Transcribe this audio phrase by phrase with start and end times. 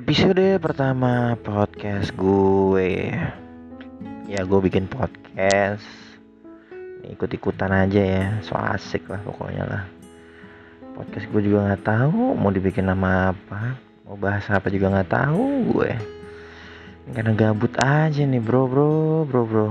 [0.00, 3.12] Episode pertama podcast gue.
[4.24, 5.84] Ya gue bikin podcast.
[7.04, 9.84] Ikut-ikutan aja ya So asik lah pokoknya lah.
[10.96, 13.76] Podcast gue juga gak tahu Mau dibikin nama apa
[14.08, 15.92] Mau bahas apa juga gak tahu gue.
[17.12, 19.68] Karena gabut aja nih bro bro bro bro.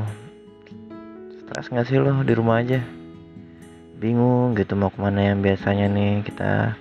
[1.42, 2.86] Stres gak sih lo di rumah aja?
[3.98, 6.78] Bingung gitu mau ke mana yang biasanya nih kita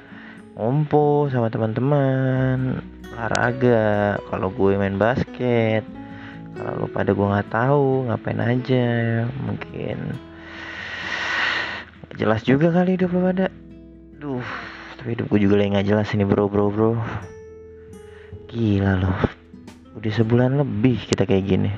[0.53, 2.85] ngumpul sama teman-teman
[3.19, 4.23] olahraga.
[4.31, 5.83] Kalau gue main basket.
[6.55, 8.87] Kalau pada gue nggak tahu ngapain aja.
[9.43, 9.99] Mungkin
[12.15, 13.51] jelas juga kali hidup lu pada.
[14.23, 14.47] Duh
[14.99, 16.93] tapi hidup gue juga lagi nggak jelas ini bro bro bro.
[18.51, 19.19] Gila loh
[19.99, 21.71] udah sebulan lebih kita kayak gini.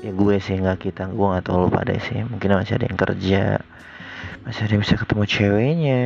[0.00, 2.24] Ya gue sih nggak kita gue nggak tahu lu pada sih.
[2.24, 3.44] Mungkin masih ada yang kerja.
[4.44, 6.02] Masih ada yang bisa ketemu ceweknya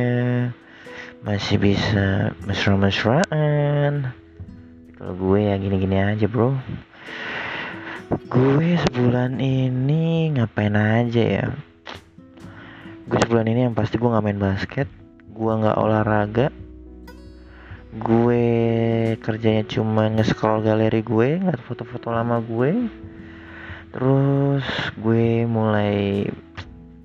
[1.25, 4.13] masih bisa mesra-mesraan.
[4.93, 6.53] Kalau gue ya gini-gini aja bro.
[8.29, 11.45] Gue sebulan ini ngapain aja ya?
[13.09, 14.85] Gue sebulan ini yang pasti gue nggak main basket
[15.33, 16.47] gue nggak olahraga.
[17.97, 18.45] Gue
[19.17, 22.85] kerjanya cuma nge-scroll galeri gue ngeliat foto-foto lama gue.
[23.97, 24.65] Terus
[25.01, 26.29] gue mulai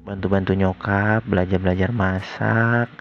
[0.05, 2.93] bantu-bantu nyokap belajar-belajar masak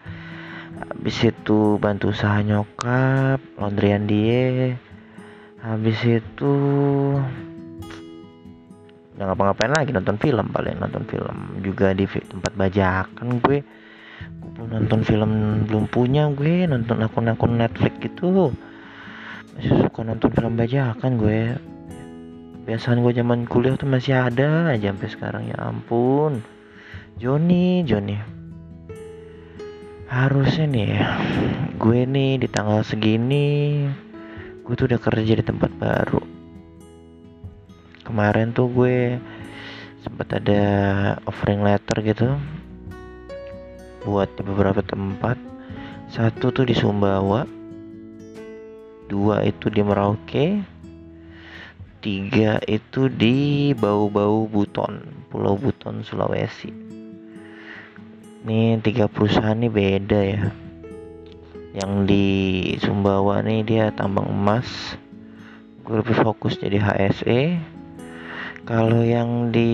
[0.80, 4.80] habis itu bantu usaha nyokap laundryan dia.
[5.60, 6.54] Habis itu
[9.20, 13.60] nggak ngapa-ngapain lagi nonton film paling nonton film juga di tempat bajakan gue.
[14.56, 15.32] Gue nonton film
[15.68, 18.56] belum punya gue nonton akun-akun Netflix gitu.
[19.60, 21.40] Masih suka nonton film bajakan gue.
[22.64, 26.40] Kebiasaan gue zaman kuliah tuh masih ada aja sampai sekarang ya ampun.
[27.20, 28.39] Joni Joni
[30.10, 31.08] harusnya nih ya
[31.78, 33.86] gue nih di tanggal segini
[34.66, 36.22] gue tuh udah kerja di tempat baru.
[38.06, 39.22] Kemarin tuh gue
[40.02, 40.62] sempat ada
[41.30, 42.28] offering letter gitu
[44.02, 45.38] buat di beberapa tempat.
[46.10, 47.46] Satu tuh di Sumbawa
[49.10, 50.66] dua itu di Merauke
[52.02, 56.99] tiga itu di Bau-Bau Buton Pulau Buton Sulawesi
[58.50, 60.50] ini tiga perusahaan nih beda ya.
[61.78, 62.26] Yang di
[62.82, 64.98] Sumbawa nih dia tambang emas
[65.86, 67.62] gue lebih fokus jadi HSE
[68.66, 69.70] kalau yang di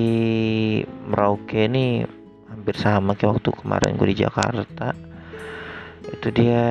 [1.07, 2.03] Merauke nih
[2.51, 4.91] hampir sama kayak waktu kemarin gue di Jakarta.
[6.11, 6.63] Itu dia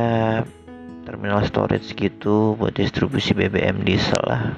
[1.08, 4.52] terminal storage gitu buat distribusi BBM diesel lah.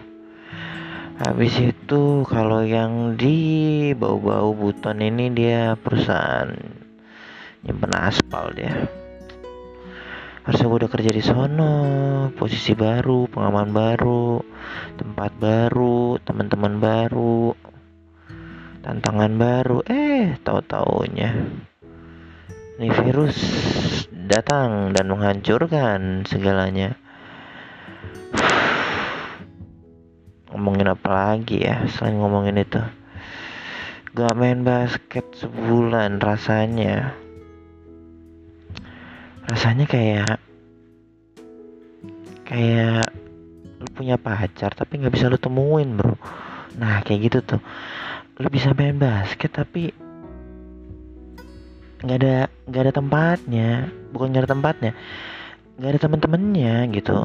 [1.22, 6.85] Habis itu kalau yang di bau-bau buton ini dia perusahaan
[7.66, 8.86] nyimpen aspal dia.
[10.46, 11.74] Harusnya gue udah kerja di sono.
[12.38, 14.38] Posisi baru pengalaman baru
[14.94, 17.50] tempat baru teman-teman baru
[18.86, 19.82] tantangan baru.
[19.90, 21.34] Eh tahu taunya
[22.76, 23.40] ini virus
[24.12, 26.92] datang dan menghancurkan segalanya.
[30.52, 32.80] Ngomongin apa lagi ya selain ngomongin itu?
[34.12, 37.16] Gak main basket sebulan rasanya
[39.46, 40.42] rasanya kayak
[42.46, 43.10] kayak
[43.76, 46.14] lu punya pacar tapi nggak bisa lu temuin bro.
[46.78, 47.60] Nah kayak gitu tuh.
[48.42, 49.90] Lu bisa main basket tapi
[52.02, 52.36] nggak ada
[52.66, 53.70] nggak ada tempatnya.
[54.10, 54.92] Bukan nggak ada tempatnya.
[55.76, 57.16] Nggak ada temen-temennya gitu.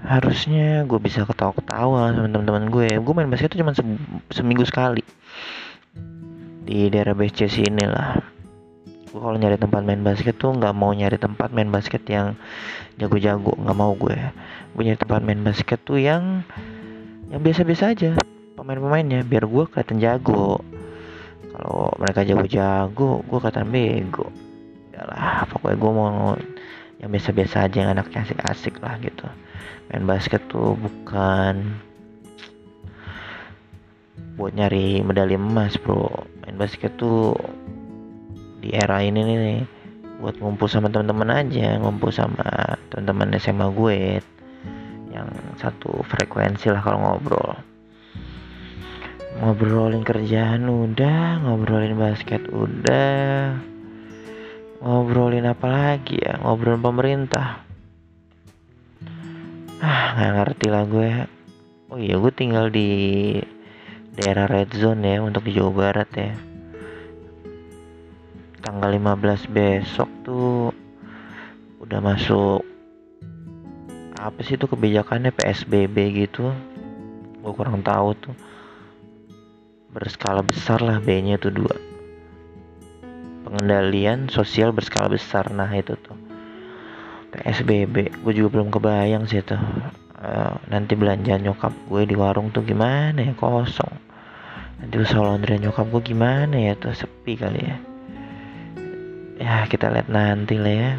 [0.00, 2.88] Harusnya gue bisa ketawa-ketawa sama teman-teman gue.
[2.98, 3.84] Gue main basket tuh cuma se
[4.32, 5.04] seminggu sekali.
[6.64, 8.39] Di daerah BC sini lah
[9.10, 12.38] gue kalau nyari tempat main basket tuh nggak mau nyari tempat main basket yang
[12.94, 14.14] jago-jago nggak mau gue.
[14.70, 16.46] Gue nyari tempat main basket tuh yang
[17.30, 18.14] yang biasa-biasa aja
[18.54, 20.62] pemain-pemainnya biar gue kelihatan jago.
[21.50, 24.26] Kalau mereka jago-jago gue kelihatan bego.
[24.94, 26.38] Ya lah pokoknya gue mau
[27.02, 29.26] yang biasa-biasa aja yang anaknya asik-asik lah gitu.
[29.90, 31.82] Main basket tuh bukan
[34.38, 36.06] buat nyari medali emas bro.
[36.46, 37.34] Main basket tuh
[38.60, 39.60] di era ini nih
[40.20, 44.20] buat ngumpul sama teman-teman aja ngumpul sama teman-teman SMA gue
[45.10, 47.56] yang satu frekuensi lah kalau ngobrol.
[49.40, 53.56] Ngobrolin kerjaan udah ngobrolin basket udah
[54.84, 57.64] ngobrolin apa lagi ya ngobrolin pemerintah.
[59.80, 61.10] Ah nggak ngerti lah gue.
[61.90, 62.90] Oh iya gue tinggal di
[64.20, 66.49] daerah red zone ya untuk di Jawa Barat ya
[68.60, 70.68] tanggal 15 besok tuh
[71.80, 72.60] udah masuk
[74.20, 75.96] apa sih itu kebijakannya PSBB
[76.28, 76.52] gitu.
[77.40, 78.36] Gue kurang tahu tuh.
[79.90, 81.74] Berskala besar lah B nya tuh dua.
[83.48, 86.14] Pengendalian sosial berskala besar nah itu tuh.
[87.32, 89.56] PSBB gue juga belum kebayang sih tuh
[90.18, 93.96] uh, nanti belanja nyokap gue di warung tuh gimana ya kosong.
[94.84, 97.89] Nanti usaha laundry nyokap gue gimana ya tuh sepi kali ya
[99.40, 100.92] ya kita lihat nanti lah ya.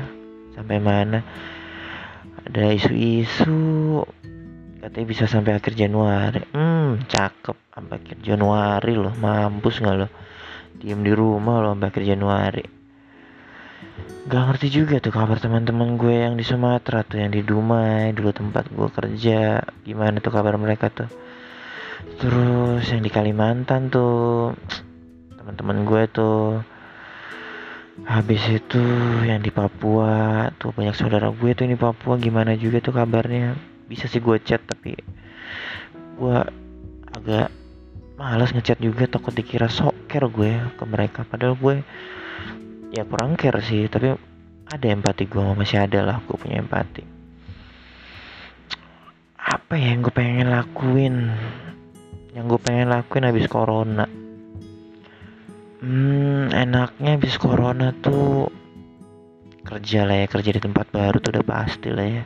[0.58, 1.22] Sampai mana
[2.42, 4.02] ada isu-isu.
[4.82, 6.42] Katanya bisa sampai akhir Januari.
[6.52, 7.54] Hmm cakep.
[7.70, 9.14] Sampai akhir Januari loh.
[9.14, 10.12] Mampus nggak loh
[10.82, 12.66] diem di rumah loh sampai akhir Januari.
[14.22, 18.34] Gak ngerti juga tuh kabar teman-teman gue yang di Sumatera tuh yang di Dumai dulu
[18.34, 19.62] tempat gue kerja.
[19.86, 21.10] Gimana tuh kabar mereka tuh?
[22.18, 24.54] Terus yang di Kalimantan tuh
[25.38, 26.62] teman-teman gue tuh
[28.08, 28.82] habis itu
[29.28, 33.54] yang di Papua tuh banyak saudara gue tuh ini Papua gimana juga tuh kabarnya?
[33.86, 34.96] Bisa sih gue chat tapi
[36.16, 36.38] gue
[37.12, 37.52] agak
[38.16, 41.28] malas ngechat juga takut dikira soker gue ke mereka.
[41.28, 41.84] Padahal gue
[42.96, 44.16] ya kurang care sih tapi
[44.72, 47.04] ada empati gue masih ada lah gue punya empati.
[49.36, 51.16] Apa ya yang gue pengen lakuin?
[52.32, 54.21] Yang gue pengen lakuin habis corona
[56.62, 58.50] enaknya habis corona tuh
[59.66, 62.24] kerja lah ya kerja di tempat baru tuh udah pasti lah ya.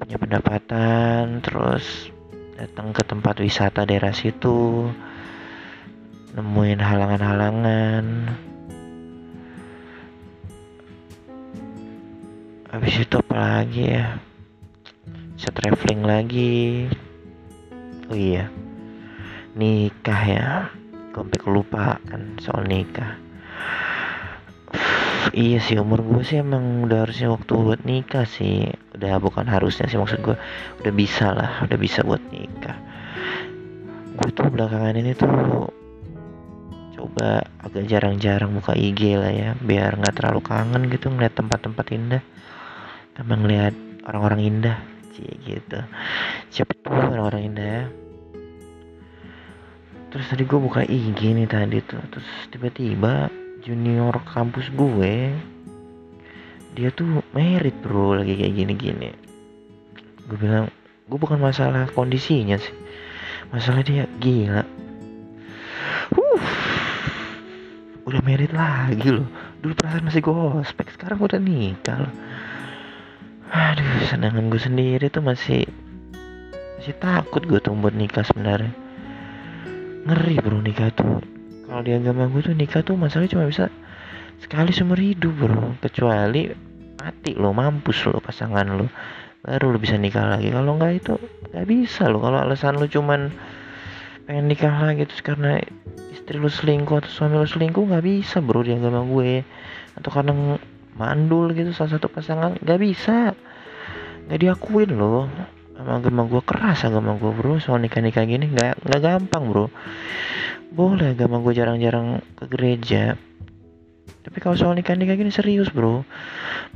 [0.00, 2.08] Punya pendapatan terus
[2.54, 4.88] datang ke tempat wisata daerah situ
[6.38, 8.04] nemuin halangan-halangan.
[12.70, 14.06] Habis itu apa lagi ya?
[15.34, 16.86] Bisa traveling lagi.
[18.06, 18.50] Oh iya
[19.50, 20.48] nikah ya
[21.10, 23.18] sampai kelupaan soal nikah.
[25.30, 28.70] Iya sih umur gue sih emang udah harusnya waktu buat nikah sih.
[28.96, 30.36] Udah bukan harusnya sih maksud gue
[30.82, 32.78] udah bisa lah udah bisa buat nikah.
[34.16, 35.30] Gue tuh belakangan ini tuh
[36.98, 42.22] coba agak jarang-jarang buka IG lah ya biar nggak terlalu kangen gitu ngeliat tempat-tempat indah.
[43.14, 43.74] Sama ngeliat
[44.08, 44.76] orang-orang indah
[45.14, 45.78] cie gitu.
[46.50, 47.84] Siapa tuh orang-orang indah ya
[50.10, 52.02] terus tadi gue buka IG nih tadi tuh.
[52.10, 53.30] Terus tiba-tiba
[53.62, 55.34] junior kampus gue
[56.74, 59.10] dia tuh merit bro lagi kayak gini-gini.
[60.26, 60.66] Gue bilang
[61.06, 62.74] gue bukan masalah kondisinya sih.
[63.54, 64.62] Masalah dia gila.
[66.14, 66.42] Uh
[68.10, 69.26] udah merit lagi loh.
[69.62, 72.14] Dulu perasaan masih gue ospek sekarang udah nikah loh.
[73.50, 75.66] Aduh senangan gue sendiri tuh masih
[76.78, 78.89] masih takut gue tuh buat nikah sebenarnya
[80.10, 81.22] ngeri bro nikah tuh.
[81.70, 83.70] Kalau di agama gue tuh nikah tuh masalahnya cuma bisa
[84.42, 85.78] sekali seumur hidup bro.
[85.78, 86.50] Kecuali
[86.98, 88.90] mati lo mampus lo pasangan lo
[89.46, 90.50] baru lo bisa nikah lagi.
[90.50, 91.14] Kalau nggak itu
[91.54, 92.18] nggak bisa lo.
[92.18, 93.30] Kalau alasan lo cuman
[94.26, 95.62] pengen nikah lagi terus karena
[96.10, 99.46] istri lo selingkuh atau suami lo selingkuh nggak bisa bro di agama gue.
[99.94, 100.58] Atau karena
[100.98, 103.38] mandul gitu salah satu pasangan nggak bisa.
[104.26, 105.30] Nggak diakuin loh
[105.86, 107.56] agama gue keras agama gue bro.
[107.62, 109.72] Soal nikah nikah gini nggak nggak gampang bro.
[110.74, 113.16] Boleh agama gue jarang-jarang ke gereja.
[114.20, 116.04] Tapi kalau soal nikah nikah gini serius bro.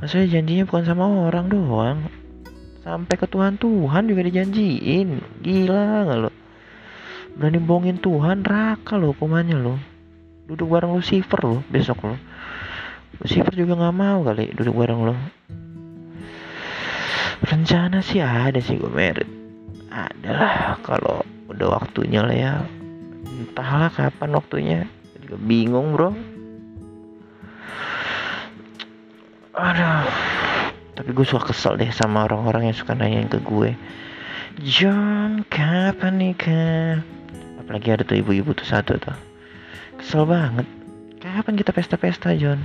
[0.01, 1.97] Maksudnya janjinya bukan sama orang doang.
[2.81, 5.41] Sampai ke Tuhan Tuhan juga dijanjiin.
[5.45, 6.31] Gila nggak lo?
[7.35, 9.75] Berani bohongin Tuhan raka lo hukumannya lo.
[10.49, 12.15] Duduk bareng Lucifer lo besok lo.
[13.21, 15.15] Lucifer juga nggak mau kali duduk bareng lo
[17.43, 19.27] rencana sih ada sih gue merit
[19.95, 22.53] adalah kalau udah waktunya lah ya.
[23.25, 24.79] Entahlah kapan waktunya.
[25.23, 26.11] Juga bingung bro.
[29.55, 30.07] Aduh.
[30.95, 33.75] Tapi gue suka kesel deh sama orang-orang yang suka nanyain ke gue.
[34.63, 37.03] John kapan nikah?
[37.59, 39.15] Apalagi ada tuh ibu-ibu tuh satu tuh.
[39.99, 40.67] Kesel banget.
[41.19, 42.63] Kapan kita pesta-pesta John?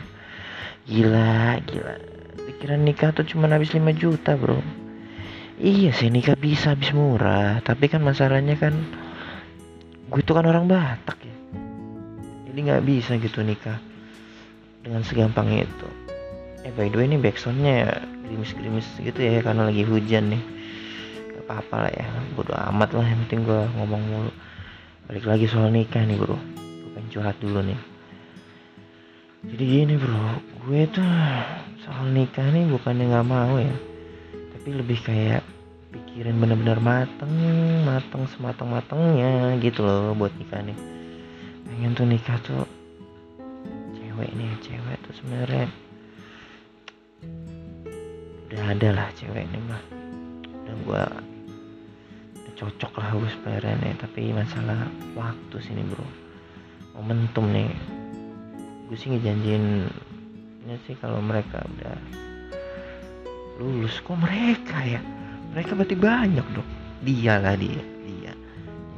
[0.87, 2.20] Gila gila
[2.61, 4.61] pikiran nikah tuh cuma habis 5 juta bro.
[5.57, 7.65] Iya sih nikah bisa habis murah.
[7.65, 8.77] Tapi kan masalahnya kan
[10.13, 11.37] gue tuh kan orang Batak ya.
[12.53, 13.81] Jadi nggak bisa gitu nikah
[14.85, 15.89] dengan segampang itu.
[16.61, 20.43] Eh by the way ini backsoundnya gerimis-gerimis gitu ya karena lagi hujan nih.
[21.33, 22.05] Gak apa-apa lah ya
[22.37, 24.33] bodo amat lah yang penting gue ngomong mulu.
[25.09, 26.37] Balik lagi soal nikah nih bro.
[26.37, 27.81] Gue pengen curhat dulu nih.
[29.49, 31.09] Jadi gini bro gue tuh
[31.91, 33.75] soal nikah nih bukannya nggak mau ya.
[34.55, 35.43] Tapi lebih kayak
[35.91, 37.35] pikirin bener-bener mateng
[37.83, 40.79] mateng semateng matengnya gitu loh buat nikah nih
[41.67, 42.63] pengen tuh nikah tuh
[43.99, 45.67] cewek nih cewek tuh sebenarnya
[48.51, 49.83] udah ada lah cewek nih mah.
[50.63, 51.05] Udah gue
[52.39, 54.87] udah cocok lah gue sebenarnya tapi masalah
[55.19, 56.07] waktu sini bro.
[56.95, 57.71] Momentum nih.
[58.87, 59.87] Gue sih ngejanjiin
[60.87, 61.97] sih kalau mereka udah
[63.61, 65.01] lulus kok mereka ya?
[65.51, 66.71] Mereka berarti banyak dong
[67.03, 68.33] dia lah dia dia.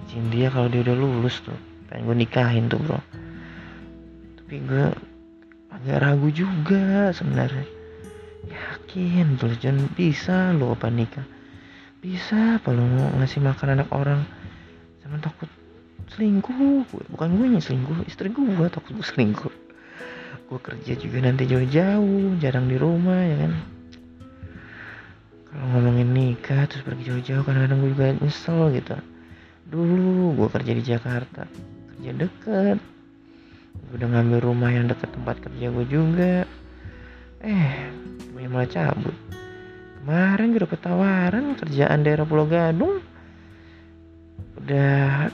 [0.08, 1.56] Izin dia kalau dia udah lulus tuh
[1.88, 3.00] pengen gue nikahin tuh bro.
[4.42, 4.86] Tapi gue
[5.72, 7.64] agak ragu juga sebenarnya.
[8.42, 11.24] Yakin tuh jangan bisa lo apa nikah?
[12.02, 12.82] Bisa apa lo
[13.22, 14.20] ngasih makan anak orang?
[15.00, 15.48] Sama takut
[16.12, 16.84] selingkuh.
[16.90, 19.61] Bukan gue yang selingkuh istri gue takut gue selingkuh
[20.52, 23.52] gue kerja juga nanti jauh-jauh jarang di rumah ya kan?
[25.48, 28.96] Kalau ngomongin nikah terus pergi jauh-jauh kadang-kadang gue juga nyesel gitu.
[29.72, 31.48] Dulu gue kerja di Jakarta
[31.96, 32.78] kerja deket.
[33.72, 36.44] Gue udah ngambil rumah yang deket tempat kerja gue juga.
[37.40, 37.72] Eh
[38.36, 39.16] gue malah cabut.
[40.04, 43.00] Kemarin gue dapet tawaran kerjaan daerah Pulau Gadung.
[44.60, 45.32] Udah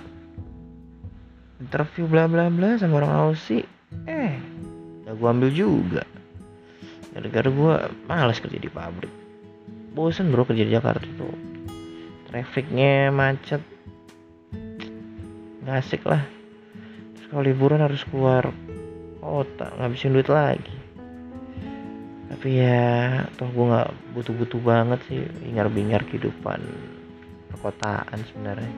[1.59, 3.67] interview bla bla bla sama orang Aussie.
[4.07, 4.39] Eh
[5.09, 6.05] ya gue ambil juga.
[7.17, 7.75] Gara-gara gue
[8.05, 9.09] malas kerja di pabrik.
[9.97, 11.33] Bosen bro kerja di Jakarta tuh.
[12.29, 13.65] Trafficnya macet.
[15.65, 16.21] Nggak asik lah.
[17.17, 18.53] Terus kalau liburan harus keluar
[19.25, 20.77] kota ngabisin duit lagi.
[22.29, 26.61] Tapi ya toh gue nggak butuh-butuh banget sih bingar-bingar kehidupan
[27.49, 28.73] perkotaan sebenarnya.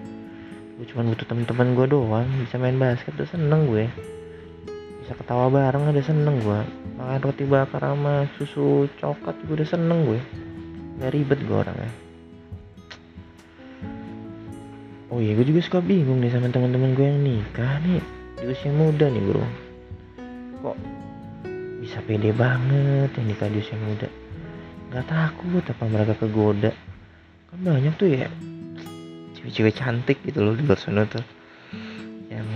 [0.78, 3.90] Gue cuma butuh temen-temen gue doang bisa main basket tuh seneng gue
[5.10, 6.60] bisa ketawa bareng udah seneng gue
[6.94, 10.22] makan roti bakar sama susu coklat gue udah seneng gue
[11.02, 11.90] nggak ribet gue orangnya.
[15.10, 17.98] Oh iya gue juga suka bingung nih sama teman-teman gue yang nikah nih.
[18.38, 19.42] Di usia muda nih bro.
[20.62, 20.78] Kok
[21.82, 24.06] bisa pede banget yang nikah di usia muda?
[24.94, 26.70] Nggak takut apa mereka kegoda.
[27.50, 28.30] Kan banyak tuh ya
[29.34, 31.26] cewek-cewek cantik gitu loh di luar sana tuh.
[32.30, 32.46] Yang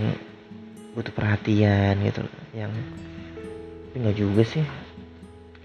[0.95, 2.23] butuh perhatian gitu
[2.55, 2.71] yang
[3.91, 4.63] tapi nggak juga sih.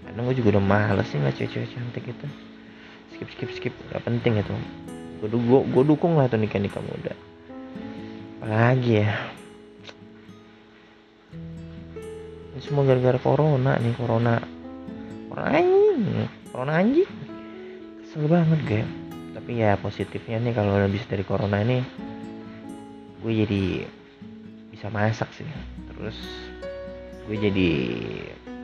[0.03, 2.25] Kadang gue juga udah males sih nggak cewek-cewek cantik gitu.
[3.15, 3.73] Skip skip skip.
[3.89, 4.55] Nggak penting itu.
[5.23, 7.15] Gue gue dukung lah tuh nikah nikah muda.
[8.43, 9.11] Apalagi ya?
[12.51, 14.35] Ini semua gara-gara corona nih corona.
[15.31, 16.27] Corona anjing.
[16.51, 17.11] Corona anjing.
[18.03, 18.83] Kesel banget gue
[19.31, 21.81] tapi ya positifnya nih kalau udah bisa dari corona ini
[23.23, 23.63] gue jadi
[24.69, 25.47] bisa masak sih.
[25.91, 26.17] Terus
[27.31, 27.71] gue jadi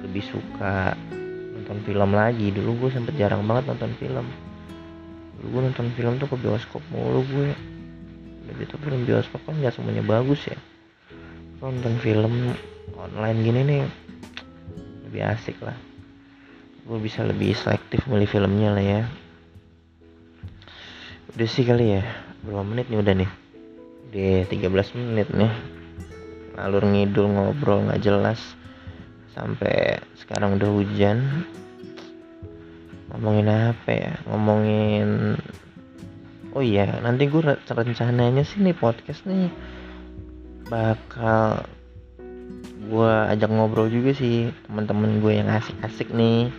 [0.03, 0.91] lebih suka
[1.55, 2.51] nonton film lagi.
[2.51, 4.27] Dulu gue sempet jarang banget nonton film.
[5.39, 7.55] Dulu gue nonton film tuh ke bioskop mulu gue
[8.43, 10.59] udah gitu film bioskop kan nggak semuanya bagus ya.
[11.63, 12.51] Nonton film
[13.00, 13.83] online gini nih
[15.07, 15.79] lebih asik lah.
[16.83, 19.01] Gue bisa lebih selektif milih filmnya lah ya.
[21.39, 22.03] Udah sih kali ya
[22.43, 23.31] berapa menit nih udah nih?
[24.12, 25.55] Udah 13 menit nih.
[26.59, 28.57] Alur ngidul ngobrol nggak jelas
[29.38, 31.46] sampai sekarang udah hujan.
[33.13, 34.13] Ngomongin apa ya?
[34.25, 35.38] Ngomongin
[36.58, 39.53] oh iya nanti gue rencananya sih nih podcast nih
[40.65, 41.62] bakal
[42.88, 46.50] gue ajak ngobrol juga sih teman-teman gue yang asik-asik nih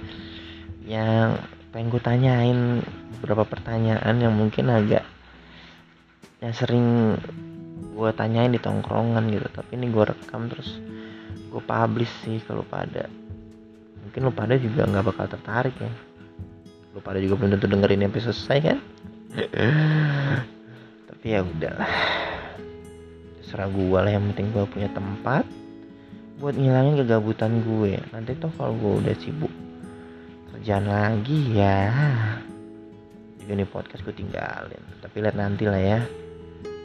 [0.86, 1.34] yang
[1.74, 2.58] pengen gue tanyain
[3.18, 5.02] beberapa pertanyaan yang mungkin agak
[6.38, 7.18] yang sering
[7.98, 9.50] gue tanyain di tongkrongan gitu.
[9.50, 10.78] Tapi ini gue rekam terus
[11.48, 13.08] gue publish sih kalau pada.
[14.04, 15.92] Mungkin lo pada juga nggak bakal tertarik ya.
[16.92, 18.78] Lo pada juga belum tentu dengerin sampai selesai kan?
[21.08, 21.92] Tapi ya udahlah
[23.48, 25.48] serah gue lah yang penting gue punya tempat
[26.36, 29.50] buat ngilangin kegabutan gue nanti toh kalau gue udah sibuk
[30.52, 31.88] kerjaan lagi ya.
[33.40, 34.84] Juga nih podcast gue tinggalin.
[35.00, 36.00] Tapi lihat nanti lah ya.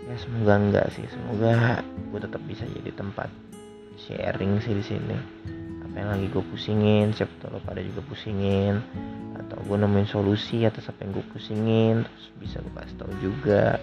[0.07, 1.03] Ya semoga enggak sih.
[1.11, 3.27] Semoga gue tetap bisa jadi tempat
[4.07, 5.17] sharing sih di sini.
[5.87, 8.83] Apa yang lagi gue pusingin siapa tahu pada juga pusingin.
[9.39, 13.79] Atau gue nemuin solusi atas apa yang gue pusingin terus bisa gue kasih tahu juga.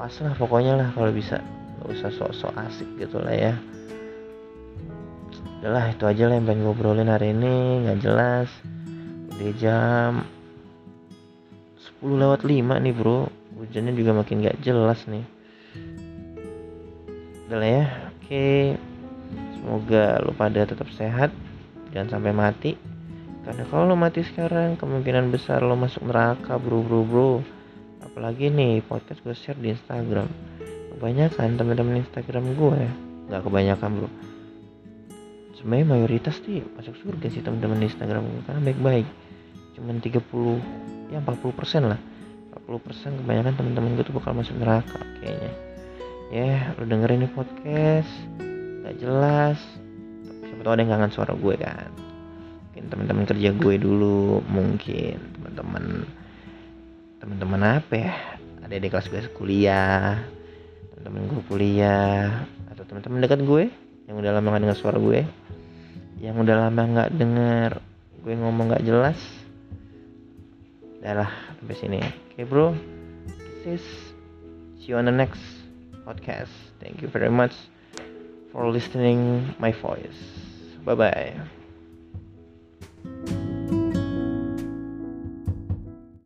[0.00, 1.40] Pas lah pokoknya lah kalau bisa.
[1.76, 3.54] Gak usah sok-sok asik gitu lah ya.
[5.60, 7.84] Udahlah itu aja lah yang pengen gue obrolin hari ini.
[7.84, 8.48] Nggak jelas.
[9.36, 10.24] Udah jam
[12.00, 13.28] 10 lewat 5 nih bro.
[13.56, 15.24] Hujannya juga makin gak jelas nih.
[17.46, 17.86] Udah lah ya
[18.26, 18.74] oke
[19.66, 21.34] semoga lo pada tetap sehat.
[21.90, 22.78] Jangan sampai mati.
[23.42, 27.02] Karena kalau lo mati sekarang kemungkinan besar lo masuk neraka bro bro.
[27.02, 27.32] Bro
[28.06, 30.30] apalagi nih podcast gue share di Instagram.
[30.94, 32.92] Kebanyakan teman-teman Instagram gue ya.
[33.26, 34.08] Nggak kebanyakan bro.
[35.58, 39.06] Sebenarnya mayoritas sih masuk surga sih teman-teman Instagram gue karena baik-baik.
[39.74, 41.98] Cuman 30 ya 40 persen lah.
[42.54, 45.52] 40% kebanyakan teman-teman gue tuh bakal masuk neraka kayaknya.
[46.30, 48.46] Ya lu dengerin nih podcast
[48.86, 49.58] gak jelas
[50.46, 51.90] siapa tau ada yang kangen suara gue kan
[52.70, 55.84] mungkin teman-teman kerja gue dulu mungkin teman-teman
[57.18, 58.14] teman-teman apa ya
[58.62, 60.22] ada di kelas gue kuliah
[60.94, 63.74] teman-teman gue kuliah atau teman-teman dekat gue
[64.06, 65.26] yang udah lama gak dengar suara gue
[66.22, 67.70] yang udah lama nggak denger
[68.22, 69.18] gue ngomong nggak jelas
[71.06, 71.30] Udah lah
[71.62, 71.98] sampai sini.
[72.02, 72.74] Oke okay, bro.
[73.62, 73.84] This is
[74.82, 75.38] see you on the next
[76.02, 76.50] podcast.
[76.82, 77.54] Thank you very much
[78.56, 80.22] for listening my voice.
[80.82, 81.34] Bye bye.